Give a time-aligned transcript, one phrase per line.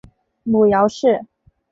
[0.41, 1.27] 母姚氏。